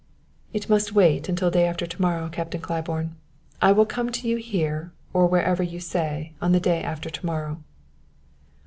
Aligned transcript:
"It 0.51 0.67
must 0.67 0.93
wait 0.93 1.29
until 1.29 1.51
day 1.51 1.67
after 1.67 1.85
to 1.85 2.01
morrow, 2.01 2.27
Captain 2.27 2.59
Claiborne. 2.59 3.17
I 3.61 3.71
will 3.71 3.85
come 3.85 4.11
to 4.13 4.27
you 4.27 4.37
here 4.37 4.91
or 5.13 5.27
wherever 5.27 5.61
you 5.61 5.79
say 5.79 6.33
on 6.41 6.53
the 6.53 6.59
day 6.59 6.81
after 6.81 7.11
to 7.11 7.23
morrow." 7.27 7.63